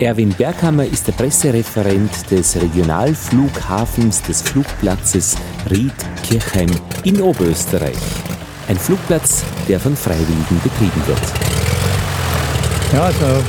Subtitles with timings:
[0.00, 5.36] Erwin Berghammer ist der Pressereferent des Regionalflughafens des Flugplatzes
[5.70, 6.68] Ried-Kirchheim
[7.04, 7.96] in Oberösterreich.
[8.66, 11.20] Ein Flugplatz, der von Freiwilligen betrieben wird.
[12.92, 13.44] Ja, also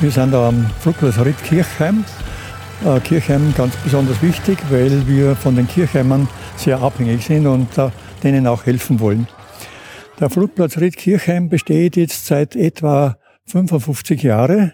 [0.00, 2.04] wir sind da am Flugplatz Ried-Kirchheim.
[2.84, 7.90] Äh, Kirchheim ganz besonders wichtig, weil wir von den Kirchheimern sehr abhängig sind und äh,
[8.24, 9.28] denen auch helfen wollen.
[10.18, 14.72] Der Flugplatz Ried-Kirchheim besteht jetzt seit etwa 55 Jahren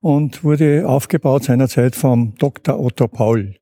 [0.00, 2.78] und wurde aufgebaut seinerzeit vom Dr.
[2.78, 3.56] Otto Paul.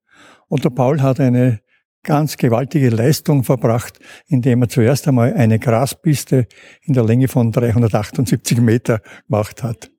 [0.48, 1.60] Otto Paul hat eine
[2.02, 6.46] ganz gewaltige Leistung verbracht, indem er zuerst einmal eine Graspiste
[6.82, 9.90] in der Länge von 378 Meter gemacht hat.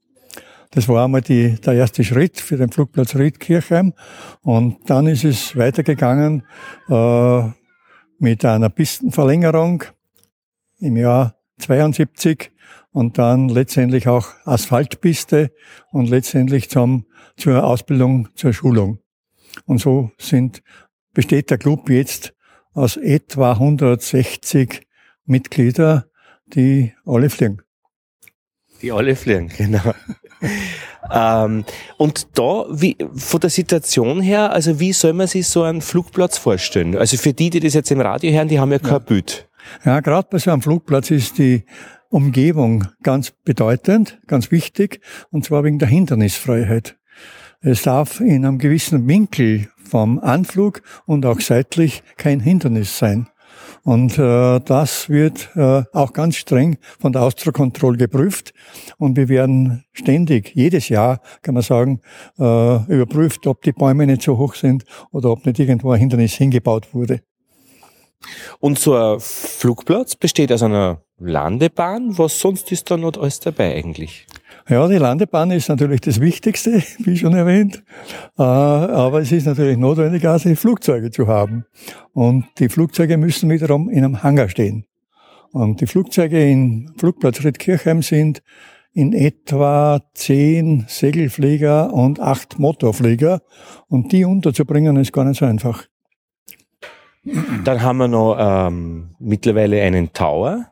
[0.72, 3.94] Das war einmal die, der erste Schritt für den Flugplatz Riedkirchheim.
[4.42, 6.44] Und dann ist es weitergegangen
[6.90, 7.42] äh,
[8.20, 9.84] mit einer Pistenverlängerung
[10.80, 12.52] im Jahr 72
[12.98, 15.52] und dann letztendlich auch Asphaltpiste
[15.92, 17.06] und letztendlich zum,
[17.38, 18.98] zur Ausbildung, zur Schulung.
[19.68, 20.64] Und so sind,
[21.14, 22.34] besteht der Club jetzt
[22.74, 24.82] aus etwa 160
[25.26, 26.08] Mitglieder,
[26.48, 27.62] die alle fliegen.
[28.82, 29.94] Die alle fliegen, genau.
[31.14, 31.66] ähm,
[31.98, 36.40] und da, wie, von der Situation her, also wie soll man sich so einen Flugplatz
[36.40, 36.98] vorstellen?
[36.98, 39.00] Also für die, die das jetzt im Radio hören, die haben ja kein ja.
[39.00, 39.48] Bild.
[39.86, 41.64] Ja, gerade bei so einem Flugplatz ist die
[42.10, 45.02] Umgebung ganz bedeutend, ganz wichtig,
[45.32, 46.98] und zwar wegen der Hindernisfreiheit.
[47.62, 53.28] Es darf in einem gewissen Winkel vom Anflug und auch seitlich kein Hindernis sein.
[53.84, 58.54] Und äh, das wird äh, auch ganz streng von der Austrokontrolle geprüft.
[58.98, 62.02] Und wir werden ständig, jedes Jahr, kann man sagen,
[62.38, 66.34] äh, überprüft, ob die Bäume nicht so hoch sind oder ob nicht irgendwo ein Hindernis
[66.34, 67.22] hingebaut wurde.
[68.60, 72.18] Und so ein Flugplatz besteht aus einer Landebahn.
[72.18, 74.28] Was sonst ist da noch alles dabei eigentlich?
[74.70, 77.84] Ja, die Landebahn ist natürlich das Wichtigste, wie schon erwähnt.
[78.38, 81.66] Äh, aber es ist natürlich notwendig, auch die Flugzeuge zu haben.
[82.14, 84.86] Und die Flugzeuge müssen wiederum in einem Hangar stehen.
[85.52, 88.44] Und die Flugzeuge in Flugplatz Riedkirchheim sind
[88.94, 93.42] in etwa zehn Segelflieger und acht Motorflieger.
[93.88, 95.86] Und die unterzubringen ist gar nicht so einfach.
[97.64, 100.68] Dann haben wir noch ähm, mittlerweile einen Tower.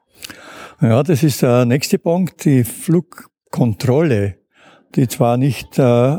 [0.81, 4.35] Ja, das ist der nächste Punkt, die Flugkontrolle,
[4.95, 6.17] die zwar nicht äh,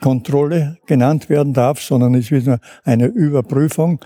[0.00, 4.00] Kontrolle genannt werden darf, sondern es wird nur eine Überprüfung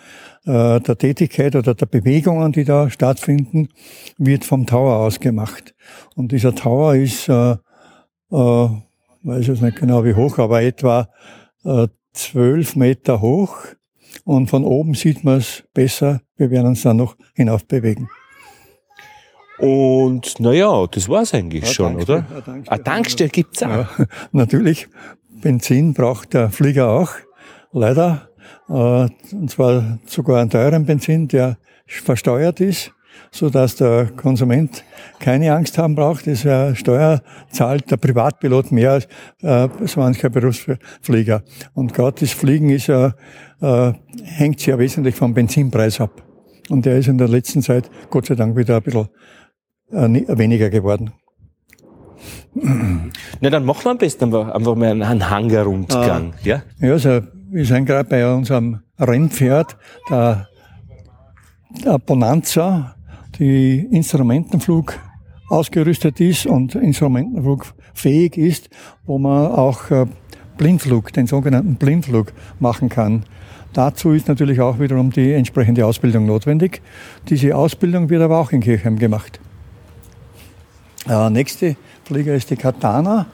[0.45, 3.69] äh, der Tätigkeit oder der Bewegungen, die da stattfinden,
[4.17, 5.75] wird vom Tower aus gemacht.
[6.15, 7.57] Und dieser Tower ist, äh, äh,
[8.31, 11.09] weiß ich nicht genau wie hoch, aber etwa
[11.65, 13.57] äh, zwölf Meter hoch
[14.25, 16.21] und von oben sieht man es besser.
[16.37, 18.09] Wir werden uns dann noch hinauf bewegen.
[19.59, 22.25] Und naja, das war's eigentlich ja, schon, oder?
[22.69, 23.69] Eine Tankstelle, gibt's auch.
[23.69, 23.89] Ja,
[24.33, 24.89] natürlich.
[25.29, 27.11] Benzin braucht der Flieger auch.
[27.73, 28.29] Leider.
[28.69, 32.93] Äh, und zwar sogar einen teuren Benzin, der versteuert ist
[33.31, 34.85] so dass der Konsument
[35.19, 36.27] keine Angst haben braucht.
[36.27, 39.09] Das äh, Steuer zahlt der Privatpilot mehr als
[39.43, 41.43] äh, so mancher Berufsflieger.
[41.75, 43.15] Und gerade das Fliegen ist ja,
[43.61, 43.93] äh,
[44.23, 46.23] hängt sehr wesentlich vom Benzinpreis ab.
[46.69, 49.09] Und der ist in der letzten Zeit Gott sei Dank wieder ein bisschen
[49.91, 51.13] äh, weniger geworden.
[53.41, 56.33] Na, dann machen wir am besten einfach mal einen Hangerrundgang.
[56.35, 56.63] Ah, ja?
[56.81, 59.77] ja, also wir sind gerade bei unserem Rennpferd,
[60.11, 60.49] der,
[61.85, 62.97] der Bonanza,
[63.39, 64.99] die Instrumentenflug
[65.49, 68.69] ausgerüstet ist und Instrumentenflug fähig ist,
[69.07, 70.07] wo man auch äh,
[70.57, 73.25] Blindflug, den sogenannten Blindflug machen kann.
[73.73, 76.83] Dazu ist natürlich auch wiederum die entsprechende Ausbildung notwendig.
[77.29, 79.41] Diese Ausbildung wird aber auch in Kirchheim gemacht.
[81.07, 83.27] Der nächste Flieger ist die Katana.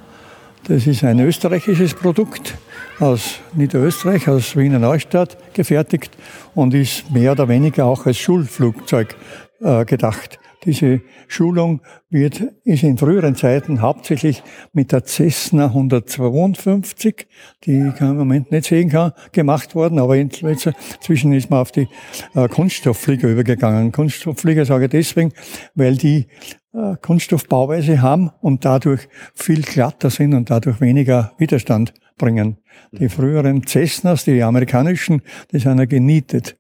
[0.66, 2.56] Das ist ein österreichisches Produkt
[2.98, 6.16] aus Niederösterreich, aus Wiener Neustadt gefertigt
[6.54, 9.16] und ist mehr oder weniger auch als Schulflugzeug
[9.64, 10.38] äh, gedacht.
[10.64, 14.42] Diese Schulung wird, ist in früheren Zeiten hauptsächlich
[14.72, 17.26] mit der Cessna 152,
[17.64, 21.89] die ich im Moment nicht sehen kann, gemacht worden, aber inzwischen ist man auf die
[22.34, 23.92] äh, Kunststoffflieger übergegangen.
[23.92, 25.33] Kunststoffflieger sage ich deswegen,
[25.74, 26.28] weil die
[26.72, 32.59] äh, Kunststoffbauweise haben und dadurch viel glatter sind und dadurch weniger Widerstand bringen.
[32.92, 35.22] Die früheren Cessnas, die amerikanischen,
[35.53, 36.56] die sind ja genietet.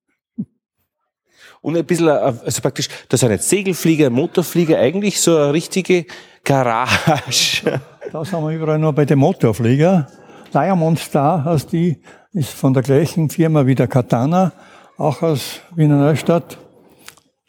[1.64, 6.04] Und ein bisschen, äh, also praktisch, das sind jetzt Segelflieger, Motorflieger, eigentlich so eine richtige
[6.44, 7.80] Garage.
[8.12, 10.06] Das haben wir überall nur bei den Motorflieger.
[10.52, 12.00] Diamond Star heißt die,
[12.32, 14.52] ist von der gleichen Firma wie der Katana,
[14.98, 16.58] auch aus Wiener Neustadt.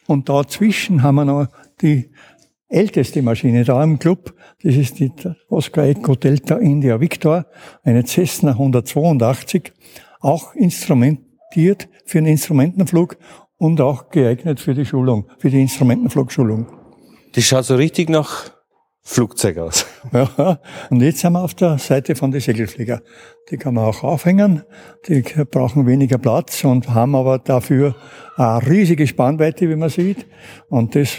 [0.06, 1.46] Und dazwischen haben wir noch
[1.82, 2.10] die
[2.68, 4.34] älteste Maschine da im Club.
[4.62, 5.12] Das ist die
[5.50, 7.44] Oscar Echo Delta India Victor,
[7.84, 9.72] eine Cessna 182,
[10.20, 13.18] auch instrumentiert für den Instrumentenflug
[13.58, 16.66] und auch geeignet für die Schulung, für die Instrumentenflugschulung.
[17.34, 18.50] Das schaut so richtig nach
[19.02, 19.86] Flugzeug aus.
[20.12, 23.02] Ja, und jetzt sind wir auf der Seite von den Segelflieger.
[23.50, 24.62] Die kann man auch aufhängen,
[25.08, 27.96] die brauchen weniger Platz und haben aber dafür
[28.36, 30.26] eine riesige Spannweite, wie man sieht.
[30.68, 31.18] Und das,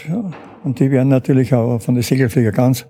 [0.64, 2.86] und die werden natürlich auch von den Segelflieger ganz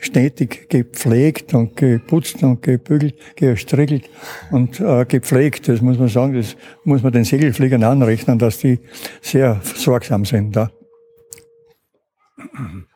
[0.00, 4.08] stetig gepflegt und geputzt und gebügelt, gestriegelt
[4.50, 5.68] und äh, gepflegt.
[5.68, 8.78] Das muss man sagen, das muss man den Segelfliegern anrechnen, dass die
[9.20, 10.70] sehr sorgsam sind da.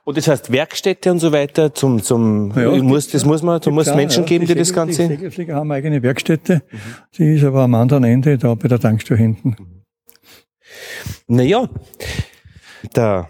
[0.04, 3.72] Und das heißt Werkstätte und so weiter zum zum ja, muss das muss man du
[3.72, 5.02] musst Menschen geben, die, die das Ganze.
[5.02, 6.78] Die Segelflieger haben eigene Werkstätte, mhm.
[7.19, 9.56] die ist aber am anderen Ende da bei der Tankstelle hinten.
[11.26, 11.69] Naja,
[12.94, 13.28] der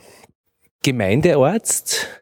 [0.82, 2.21] Gemeindearzt.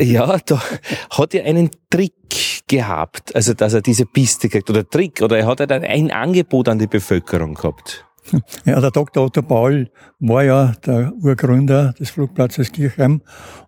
[0.00, 0.62] Ja, da
[1.10, 5.46] hat er einen Trick gehabt, also dass er diese Piste kriegt, oder Trick, oder er
[5.46, 8.06] hat er dann ein Angebot an die Bevölkerung gehabt.
[8.64, 9.24] Ja, der Dr.
[9.24, 13.20] Otto Paul war ja der Urgründer des Flugplatzes Kirchheim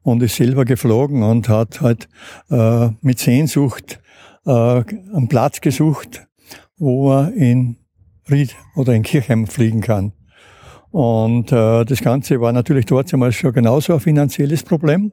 [0.03, 2.09] und ist selber geflogen und hat halt
[2.51, 4.01] äh, mit Sehnsucht
[4.47, 6.27] äh, einen Platz gesucht,
[6.79, 7.77] wo er in
[8.31, 10.13] Ried oder in Kirchheim fliegen kann.
[10.91, 15.13] Und äh, das Ganze war natürlich dort schon genauso ein finanzielles Problem.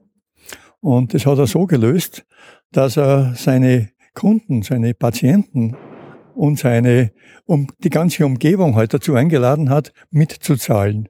[0.83, 2.25] Und das hat er so gelöst,
[2.73, 5.77] dass er seine Kunden, seine Patienten
[6.35, 7.13] und seine,
[7.45, 11.07] um die ganze Umgebung halt dazu eingeladen hat, mitzuzahlen.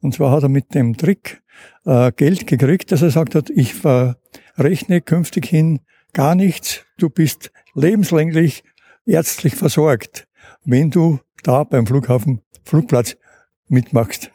[0.00, 1.42] Und zwar hat er mit dem Trick
[1.86, 5.80] äh, Geld gekriegt, dass er sagt hat, ich verrechne künftig hin
[6.12, 8.62] gar nichts, du bist lebenslänglich
[9.06, 10.28] ärztlich versorgt,
[10.64, 13.16] wenn du da beim Flughafen, Flugplatz
[13.66, 14.30] mitmachst.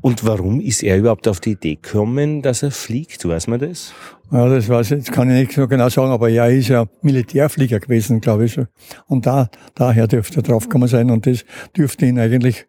[0.00, 3.26] Und warum ist er überhaupt auf die Idee gekommen, dass er fliegt?
[3.26, 3.92] Weiß man das?
[4.32, 6.86] Ja, das weiß ich, das kann ich nicht so genau sagen, aber er ist ja
[7.02, 8.60] Militärflieger gewesen, glaube ich.
[9.08, 11.44] Und da, daher dürfte er draufgekommen sein und das
[11.76, 12.66] dürfte ihn eigentlich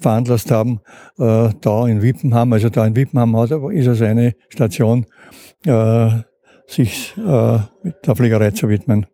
[0.00, 0.80] veranlasst haben,
[1.18, 5.06] äh, da in Wippenham, also da in Wippenham hat, ist er seine Station,
[5.64, 6.10] äh,
[6.66, 7.58] sich äh,
[8.04, 9.06] der Fliegerei zu widmen.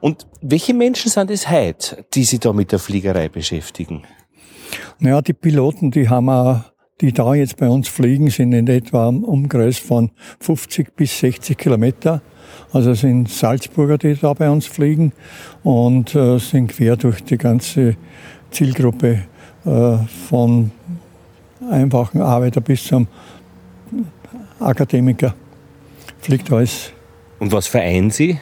[0.00, 4.02] Und welche Menschen sind es heute, die sich da mit der Fliegerei beschäftigen?
[4.98, 6.60] Naja, die Piloten, die haben auch,
[7.00, 10.10] die da jetzt bei uns fliegen, sind in etwa im Umkreis von
[10.40, 12.22] 50 bis 60 Kilometer.
[12.72, 15.12] Also es sind Salzburger, die da bei uns fliegen
[15.62, 17.96] und äh, sind quer durch die ganze
[18.50, 19.24] Zielgruppe
[19.64, 19.98] äh,
[20.28, 20.70] von
[21.70, 23.06] einfachen Arbeiter bis zum
[24.60, 25.34] Akademiker.
[26.20, 26.92] Fliegt alles.
[27.38, 28.38] Und was vereinen Sie?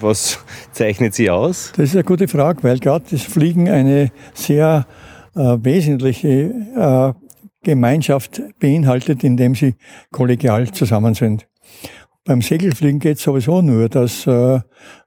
[0.00, 0.38] Was
[0.72, 1.72] zeichnet Sie aus?
[1.76, 4.86] Das ist eine gute Frage, weil gerade das Fliegen eine sehr
[5.34, 6.28] wesentliche
[6.76, 7.12] äh,
[7.64, 9.74] Gemeinschaft beinhaltet, indem sie
[10.12, 11.48] kollegial zusammen sind.
[12.26, 14.60] Beim Segelfliegen geht es sowieso nur, dass äh, äh,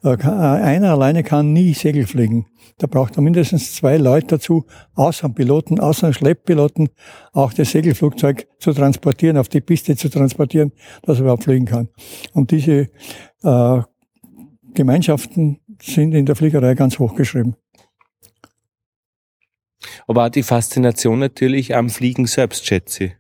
[0.04, 2.46] einer alleine kann nie Segel fliegen.
[2.78, 6.90] Da braucht man mindestens zwei Leute dazu, außer Piloten, außer Schlepppiloten,
[7.34, 11.90] auch das Segelflugzeug zu transportieren, auf die Piste zu transportieren, dass er überhaupt fliegen kann.
[12.34, 12.90] Und diese
[13.42, 13.82] äh,
[14.76, 17.56] Gemeinschaften sind in der Fliegerei ganz hoch geschrieben
[20.08, 23.12] aber auch die Faszination natürlich am Fliegen selbst, schätze ich.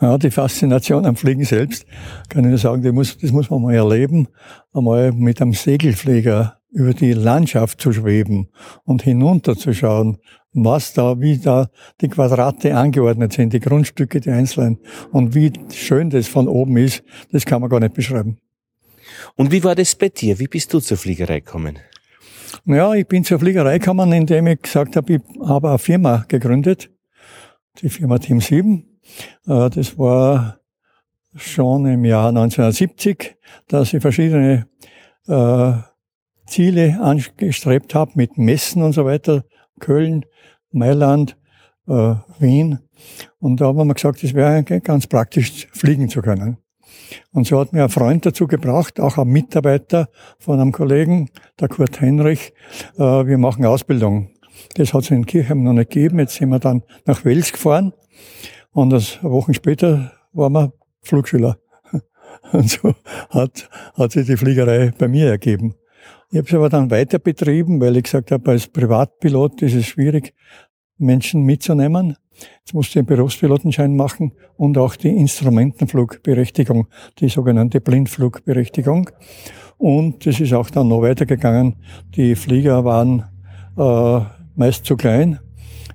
[0.00, 1.84] Ja, die Faszination am Fliegen selbst,
[2.28, 4.28] kann ich nur sagen, das muss, das muss man mal erleben,
[4.72, 8.48] einmal mit einem Segelflieger über die Landschaft zu schweben
[8.84, 10.18] und hinunterzuschauen,
[10.52, 11.68] was da, wie da
[12.00, 14.78] die Quadrate angeordnet sind, die Grundstücke, die einzelnen
[15.12, 17.02] und wie schön das von oben ist,
[17.32, 18.38] das kann man gar nicht beschreiben.
[19.36, 20.38] Und wie war das bei dir?
[20.38, 21.78] Wie bist du zur Fliegerei gekommen?
[22.64, 26.90] Ja, ich bin zur Fliegerei gekommen, indem ich gesagt habe, ich habe eine Firma gegründet,
[27.80, 29.00] die Firma Team 7.
[29.46, 30.58] Äh, das war
[31.34, 33.36] schon im Jahr 1970,
[33.68, 34.66] dass ich verschiedene
[35.26, 35.72] äh,
[36.46, 39.44] Ziele angestrebt habe mit Messen und so weiter,
[39.78, 40.24] Köln,
[40.70, 41.36] Mailand,
[41.86, 42.80] äh, Wien.
[43.38, 46.58] Und da haben wir gesagt, es wäre ganz praktisch, fliegen zu können.
[47.32, 51.68] Und so hat mir ein Freund dazu gebracht, auch ein Mitarbeiter von einem Kollegen, der
[51.68, 52.52] Kurt Heinrich,
[52.96, 54.30] äh, wir machen Ausbildung.
[54.74, 56.18] Das hat es in Kirchheim noch nicht gegeben.
[56.18, 57.92] Jetzt sind wir dann nach Wels gefahren
[58.72, 60.72] und das Wochen später waren wir
[61.02, 61.58] Flugschüler.
[62.52, 62.94] Und so
[63.30, 65.74] hat, hat sich die Fliegerei bei mir ergeben.
[66.30, 69.86] Ich habe es aber dann weiter betrieben, weil ich gesagt habe, als Privatpilot ist es
[69.86, 70.34] schwierig,
[70.98, 72.16] Menschen mitzunehmen.
[72.60, 76.86] Jetzt musste ich einen Berufspilotenschein machen und auch die Instrumentenflugberechtigung,
[77.18, 79.10] die sogenannte Blindflugberechtigung.
[79.76, 81.76] Und es ist auch dann noch weitergegangen.
[82.14, 83.24] Die Flieger waren
[83.76, 84.20] äh,
[84.56, 85.38] meist zu klein.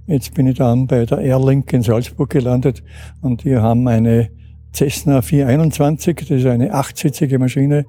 [0.08, 2.84] Jetzt bin ich dann bei der Airlink in Salzburg gelandet
[3.22, 4.30] und wir haben eine
[4.74, 7.86] Cessna 421, das ist eine achtsitzige Maschine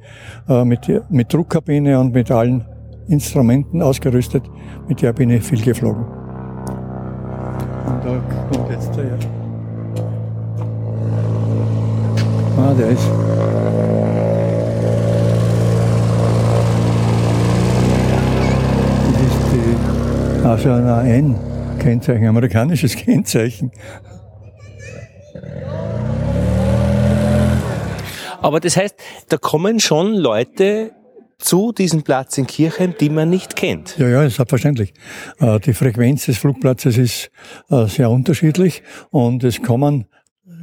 [0.49, 2.65] äh, mit, mit Druckkabine und mit allen
[3.09, 4.45] Instrumenten ausgerüstet.
[4.87, 6.24] Mit der bin ich viel geflogen.
[7.87, 9.19] Und da kommt jetzt der.
[12.57, 13.09] Ah, der ist.
[19.13, 23.71] Das ist die, also ein AN-Kennzeichen, amerikanisches Kennzeichen.
[28.41, 28.95] Aber das heißt,
[29.29, 30.93] da kommen schon Leute
[31.39, 33.97] zu diesem Platz in Kirchheim, die man nicht kennt.
[33.99, 34.95] Ja, ja, ist selbstverständlich.
[35.39, 37.31] Äh, die Frequenz des Flugplatzes ist
[37.71, 40.07] äh, sehr unterschiedlich und es kommen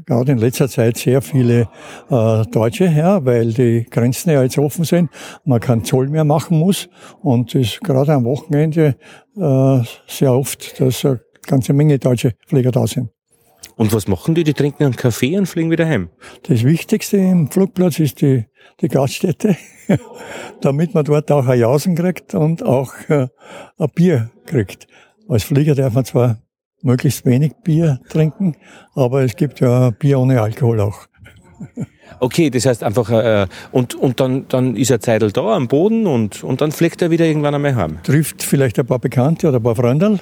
[0.06, 1.70] gerade in letzter Zeit sehr viele
[2.10, 5.10] äh, Deutsche her, weil die Grenzen ja jetzt offen sind,
[5.46, 6.90] man keinen Zoll mehr machen muss
[7.22, 8.96] und es gerade am Wochenende
[9.34, 13.12] sehr oft, dass eine ganze Menge deutsche Flieger da sind.
[13.82, 14.44] Und was machen die?
[14.44, 16.10] Die trinken einen Kaffee und fliegen wieder heim.
[16.44, 18.46] Das Wichtigste im Flugplatz ist die,
[18.80, 19.58] die Gaststätte,
[20.62, 23.28] damit man dort auch ein Jausen kriegt und auch äh,
[23.80, 24.86] ein Bier kriegt.
[25.28, 26.44] Als Flieger darf man zwar
[26.84, 28.56] möglichst wenig Bier trinken,
[28.94, 31.08] aber es gibt ja Bier ohne Alkohol auch.
[32.20, 36.06] Okay, das heißt einfach, äh, und, und dann, dann ist er Zeitl da am Boden
[36.06, 37.98] und, und dann fliegt er wieder irgendwann einmal heim.
[38.04, 40.20] Trifft vielleicht ein paar Bekannte oder ein paar Freunde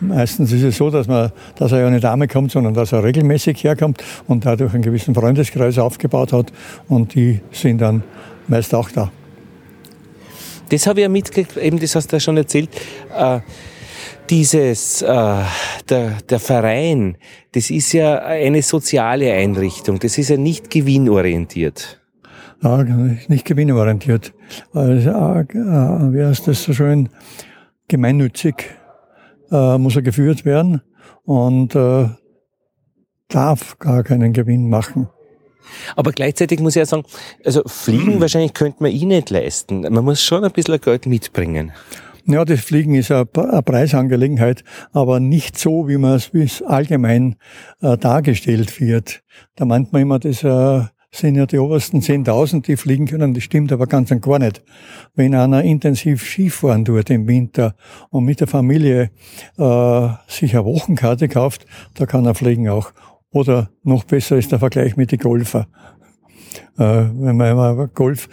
[0.00, 3.04] Meistens ist es so, dass, man, dass er ja nicht Dame kommt, sondern dass er
[3.04, 6.52] regelmäßig herkommt und dadurch einen gewissen Freundeskreis aufgebaut hat
[6.88, 8.02] und die sind dann
[8.48, 9.10] meist auch da.
[10.70, 12.70] Das habe ich ja mitgekriegt, eben das hast du ja schon erzählt.
[13.16, 13.40] Äh,
[14.30, 17.16] dieses, äh, der, der Verein,
[17.52, 22.00] das ist ja eine soziale Einrichtung, das ist ja nicht gewinnorientiert.
[22.62, 24.32] Ja, nicht gewinnorientiert.
[24.72, 27.10] Also, äh, wie heißt das so schön?
[27.88, 28.74] Gemeinnützig
[29.54, 30.82] äh, muss er geführt werden
[31.22, 32.08] und äh,
[33.28, 35.08] darf gar keinen Gewinn machen.
[35.96, 37.04] Aber gleichzeitig muss ich ja sagen,
[37.44, 39.80] also Fliegen wahrscheinlich könnte man eh nicht leisten.
[39.80, 41.72] Man muss schon ein bisschen Geld mitbringen.
[42.26, 47.36] Ja, das Fliegen ist eine Preisangelegenheit, aber nicht so, wie man es allgemein
[47.82, 49.22] äh, dargestellt wird.
[49.56, 53.34] Da meint man immer, das äh, sind ja die obersten 10.000, die fliegen können.
[53.34, 54.62] Das stimmt aber ganz und gar nicht.
[55.14, 57.76] Wenn einer intensiv Skifahren tut im Winter
[58.10, 59.10] und mit der Familie
[59.56, 62.92] äh, sich eine Wochenkarte kauft, da kann er fliegen auch.
[63.30, 65.68] Oder noch besser ist der Vergleich mit den Golfer.
[66.78, 68.28] Äh, wenn man immer Golf,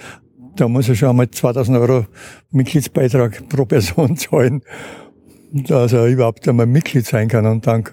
[0.55, 2.05] da muss er schon einmal 2000 Euro
[2.49, 4.63] Mitgliedsbeitrag pro Person zahlen,
[5.51, 7.83] dass er überhaupt einmal Mitglied sein kann und dann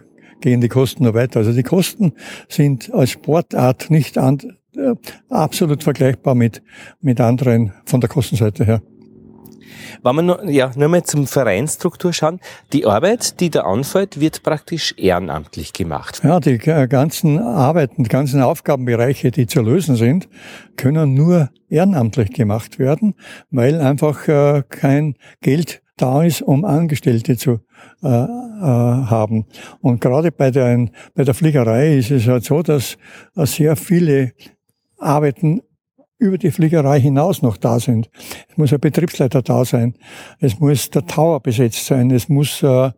[0.41, 1.41] gehen die Kosten noch weiter.
[1.41, 2.13] Also die Kosten
[2.49, 4.39] sind als Sportart nicht an,
[4.79, 4.95] äh,
[5.29, 6.63] absolut vergleichbar mit,
[7.01, 8.83] mit anderen von der Kostenseite her.
[10.03, 12.41] Wenn wir nur, ja, nur mal zum Vereinsstruktur schauen,
[12.73, 16.21] die Arbeit, die da anfällt, wird praktisch ehrenamtlich gemacht.
[16.23, 20.29] Ja, die ganzen Arbeiten, die ganzen Aufgabenbereiche, die zu lösen sind,
[20.77, 23.15] können nur ehrenamtlich gemacht werden,
[23.51, 27.61] weil einfach äh, kein Geld da ist, um Angestellte zu
[28.03, 28.29] äh, äh,
[28.61, 29.47] haben.
[29.81, 32.97] Und gerade bei der, bei der Fliegerei ist es halt so, dass
[33.37, 34.33] äh, sehr viele
[34.99, 35.63] Arbeiten
[36.19, 38.11] über die Fliegerei hinaus noch da sind.
[38.49, 39.95] Es muss ein Betriebsleiter da sein.
[40.41, 42.11] Es muss der Tower besetzt sein.
[42.11, 42.91] Es muss äh,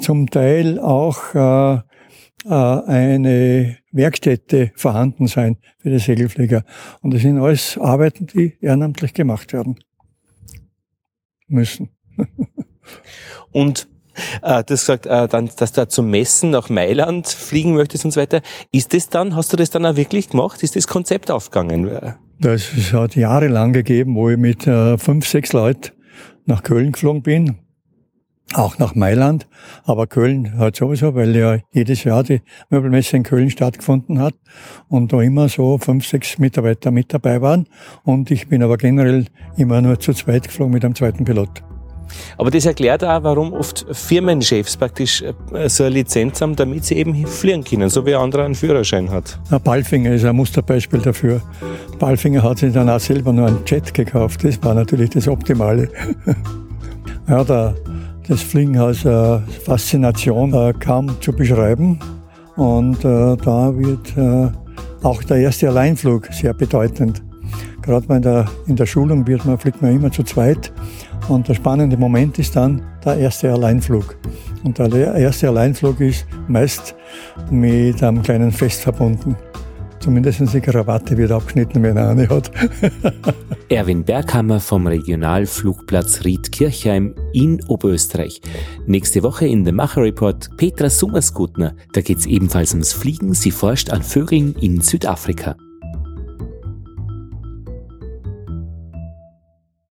[0.00, 1.80] zum Teil auch äh,
[2.44, 6.64] äh, eine Werkstätte vorhanden sein für die Segelflieger.
[7.00, 9.76] Und das sind alles Arbeiten, die ehrenamtlich gemacht werden
[11.48, 11.90] müssen.
[13.50, 13.88] Und
[14.42, 18.10] äh, du hast gesagt, äh, dann, dass du zum Messen nach Mailand fliegen möchtest und
[18.12, 18.40] so weiter.
[18.70, 20.62] Ist das dann, hast du das dann auch wirklich gemacht?
[20.62, 22.16] Ist das Konzept aufgegangen?
[22.40, 25.92] Das hat jahrelang gegeben, wo ich mit äh, fünf, sechs Leuten
[26.46, 27.58] nach Köln geflogen bin.
[28.54, 29.46] Auch nach Mailand,
[29.84, 34.34] aber Köln hat sowieso, weil ja jedes Jahr die Möbelmesse in Köln stattgefunden hat
[34.88, 37.66] und da immer so fünf, sechs Mitarbeiter mit dabei waren.
[38.02, 39.24] Und ich bin aber generell
[39.56, 41.62] immer nur zu zweit geflogen mit einem zweiten Pilot.
[42.38, 46.96] Aber das erklärt auch, warum oft Firmenchefs praktisch äh, so eine Lizenz haben, damit sie
[46.96, 49.38] eben fliegen können, so wie ein anderer einen Führerschein hat.
[49.64, 51.40] Balfinger ist ein Musterbeispiel dafür.
[51.98, 54.44] Balfinger hat sich dann auch selber nur einen Jet gekauft.
[54.44, 55.88] Das war natürlich das Optimale.
[57.28, 57.74] ja, der,
[58.28, 61.98] das Fliegen als äh, Faszination äh, kaum zu beschreiben.
[62.56, 64.50] Und äh, da wird äh,
[65.02, 67.22] auch der erste Alleinflug sehr bedeutend.
[67.82, 70.72] Gerade in der, in der Schulung wird man, fliegt man immer zu zweit
[71.28, 74.16] und der spannende Moment ist dann der erste Alleinflug.
[74.64, 76.94] Und der erste Alleinflug ist meist
[77.50, 79.36] mit einem kleinen Fest verbunden.
[80.02, 82.50] Zumindest die Krawatte wird abgeschnitten, wenn er eine hat.
[83.68, 88.40] Erwin Berghammer vom Regionalflugplatz Ried-Kirchheim in Oberösterreich.
[88.86, 91.76] Nächste Woche in The Macher Report Petra Summerskutner.
[91.92, 93.32] Da geht es ebenfalls ums Fliegen.
[93.32, 95.56] Sie forscht an Vögeln in Südafrika.